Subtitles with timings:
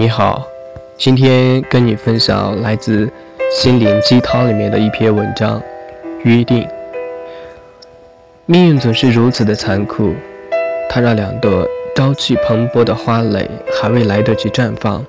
[0.00, 0.46] 你好，
[0.96, 3.04] 今天跟你分享来自
[3.52, 5.60] 《心灵鸡汤》里面的一篇文章。
[6.24, 6.66] 约定，
[8.46, 10.14] 命运总是如此的残酷，
[10.88, 13.46] 它让两朵朝气蓬勃的花蕾
[13.78, 15.04] 还未来得及绽放，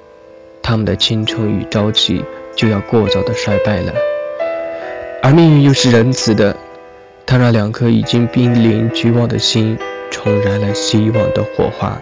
[0.62, 3.94] 它们的青春与朝气就要过早的衰败了。
[5.24, 6.54] 而命运又是仁慈的，
[7.26, 9.80] 它让两颗已经濒临绝望的心
[10.12, 11.98] 重燃了希望的火花。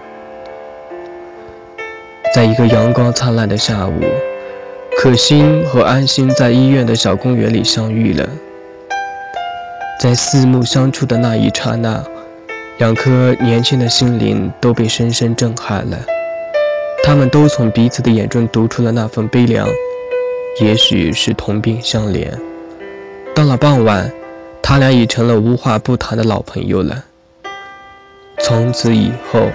[2.32, 4.04] 在一个阳光灿烂的下午，
[4.98, 8.30] 可心和安心在医院的小公园里相遇了。
[10.00, 12.04] 在四目相触的那一刹那，
[12.78, 15.98] 两颗年轻的心灵都被深深震撼了。
[17.04, 19.68] 他们都从彼此的眼中读出了那份悲凉，
[20.62, 22.32] 也许是同病相怜。
[23.34, 24.12] 到了傍晚，
[24.62, 27.06] 他俩已成了无话不谈的老朋友了。
[28.40, 29.48] 从此以后，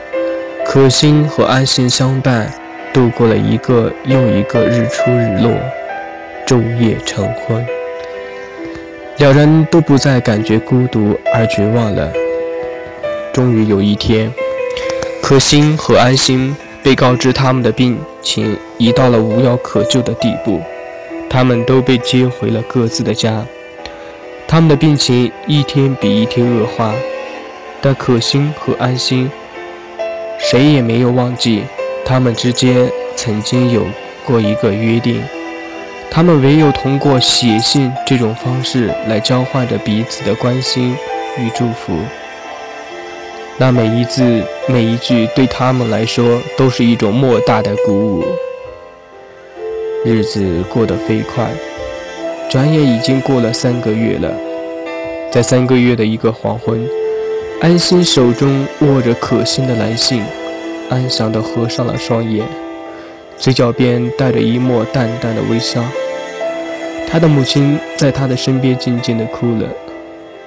[0.67, 2.53] 可心和安心相伴，
[2.95, 5.51] 度过了一个又一个日出日落，
[6.47, 7.67] 昼夜晨昏。
[9.17, 12.13] 两人都不再感觉孤独而绝望了。
[13.33, 14.33] 终于有一天，
[15.21, 20.61] 可心和安心被告知他们的病情已到了无药可救的地步，
[21.29, 23.45] 他们都被接回了各自的家。
[24.47, 26.95] 他们的病情一天比一天恶化，
[27.81, 29.29] 但可心和安心
[30.39, 31.65] 谁也没有忘记
[32.05, 33.87] 他们之间曾经有
[34.27, 35.23] 过一个约定。
[36.11, 40.97] 他们唯有通过写信这种方式来交换着彼此的关心
[41.39, 41.99] 与祝福。
[43.57, 48.25] 那每一字每一句对他们来说都是一种莫大的鼓舞。
[50.05, 51.49] 日子过得飞快，
[52.51, 54.33] 转眼已经过了三个月了。
[55.33, 56.87] 在三个月的一个黄昏，
[57.61, 60.23] 安心手中握着可心的来信，
[60.91, 62.47] 安详地合上了双眼，
[63.39, 65.83] 嘴角边带着一抹淡淡的微笑。
[67.09, 69.69] 他的母亲在他的身边静静地哭了，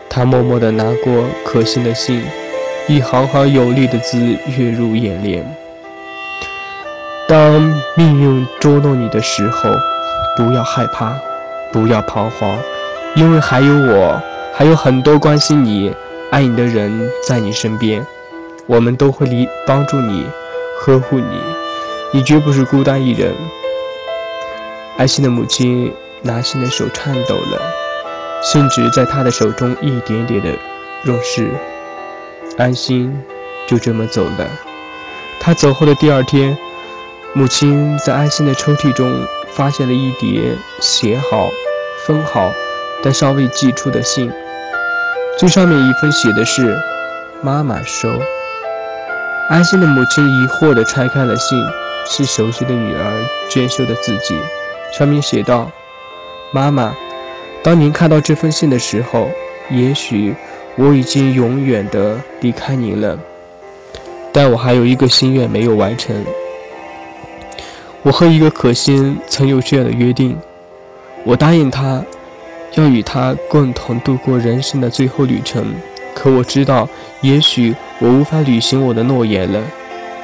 [0.09, 2.23] 他默默地拿过可心的信，
[2.87, 4.17] 一行行有力的字
[4.57, 5.45] 跃入眼帘。
[7.27, 9.69] 当命运捉弄你的时候，
[10.37, 11.13] 不要害怕，
[11.71, 12.57] 不要彷徨，
[13.15, 14.21] 因为还有我，
[14.53, 15.93] 还有很多关心你、
[16.31, 18.05] 爱你的人在你身边，
[18.67, 20.27] 我们都会离帮助你、
[20.79, 21.41] 呵护你，
[22.13, 23.33] 你绝不是孤单一人。
[24.97, 25.91] 爱心的母亲。
[26.23, 27.61] 拿信的手颤抖了，
[28.41, 30.49] 信纸在他的手中一点点的
[31.03, 31.47] 溶蚀。
[32.57, 33.15] 安心
[33.67, 34.49] 就这么走了。
[35.39, 36.57] 他走后的第二天，
[37.33, 41.51] 母亲在安心的抽屉中发现了一叠写好、
[42.07, 42.51] 封好
[43.03, 44.31] 但尚未寄出的信。
[45.37, 46.75] 最上面一封写的是
[47.43, 48.09] “妈妈收”。
[49.49, 51.57] 安心的母亲疑惑地拆开了信，
[52.05, 54.37] 是熟悉的女儿娟秀的字迹，
[54.91, 55.71] 上面写道。
[56.51, 56.93] 妈妈，
[57.63, 59.29] 当您看到这封信的时候，
[59.69, 60.35] 也许
[60.75, 63.17] 我已经永远的离开您了，
[64.33, 66.25] 但我还有一个心愿没有完成。
[68.03, 70.37] 我和一个可心曾有这样的约定，
[71.23, 72.03] 我答应他，
[72.75, 75.73] 要与他共同度过人生的最后旅程。
[76.17, 76.89] 可我知道，
[77.21, 79.61] 也许我无法履行我的诺言了，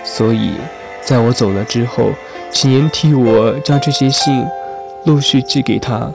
[0.04, 0.56] 所以
[1.04, 2.09] 在我走了之后，
[2.52, 4.44] 请您替我将这些信。
[5.06, 6.09] 陆续寄给他，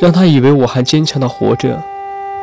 [0.00, 1.82] 让他以为我还坚强的活着，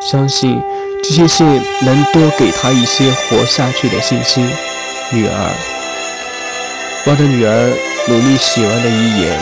[0.01, 0.61] 相信
[1.01, 1.47] 这些信
[1.85, 4.45] 能多给他一些活下去的信心。
[5.13, 5.55] 女儿，
[7.07, 7.73] 望着女儿
[8.09, 9.39] 努力写完的遗言，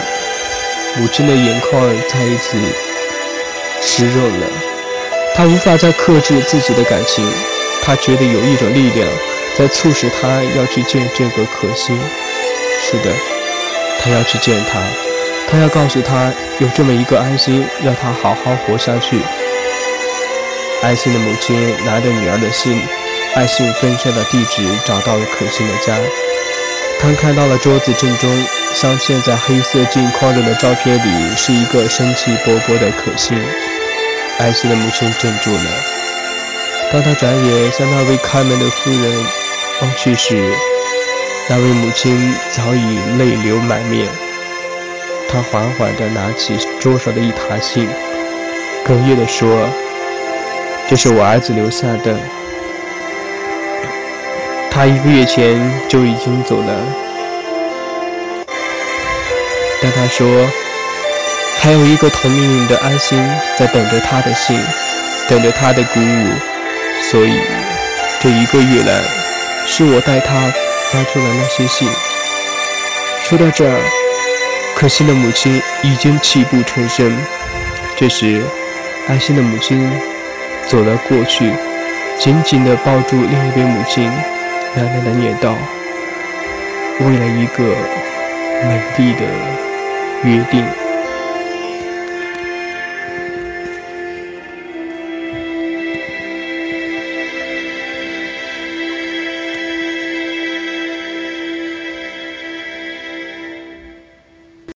[0.98, 2.56] 母亲的眼眶再一次
[3.82, 4.77] 湿润了。
[5.38, 7.24] 她无法再克制自己的感情，
[7.84, 9.08] 她觉得有一种力量
[9.56, 10.28] 在促使她
[10.58, 11.96] 要去见这个可心。
[12.82, 13.14] 是的，
[14.00, 14.82] 她要去见他。
[15.50, 19.22] 他要告诉他，有这么一个安心，让他好好活下去。
[20.82, 21.56] 安心的母亲
[21.86, 22.82] 拿着女儿的信，
[23.36, 25.96] 按信分身的地址找到了可心的家。
[27.00, 33.40] 他看到了桌子正中镶嵌在黑色镜框中的照片里，是一个生气勃勃的可心。
[34.40, 35.64] 安心的母亲怔住了。
[36.92, 39.26] 当他转眼向那位看门的妇人
[39.82, 40.52] 望去时，
[41.50, 44.08] 那位母亲早已泪流满面。
[45.30, 47.90] 他缓缓地拿起桌上的一沓信，
[48.86, 49.68] 哽咽地说
[50.88, 52.16] ：“这是我儿子留下的，
[54.72, 56.86] 他一个月前就已经走了。”
[59.82, 60.50] 但他说
[61.68, 63.22] ：“还有一个同命运的安心
[63.58, 64.58] 在等着他的信，
[65.28, 66.32] 等着他的鼓舞。
[67.12, 67.42] 所以
[68.22, 69.02] 这一个月来，
[69.66, 70.34] 是我带他
[70.94, 71.86] 发出了那些信。”
[73.22, 73.82] 说到这儿，
[74.78, 77.14] 可心的母亲已经泣不成声。
[77.98, 78.42] 这时，
[79.10, 79.92] 安心的母亲
[80.70, 81.52] 走了过去，
[82.18, 84.10] 紧紧地抱住另一边母亲，
[84.78, 85.54] 喃喃地念道
[87.04, 87.62] ：“为了一个
[88.64, 89.26] 美丽的
[90.24, 90.66] 约定。”